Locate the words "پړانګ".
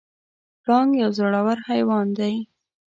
0.63-0.89